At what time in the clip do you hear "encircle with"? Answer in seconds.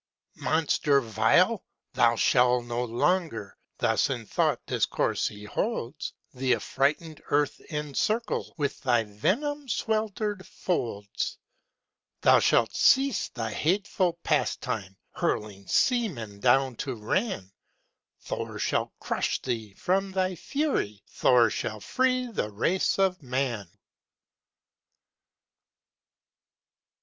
7.71-8.81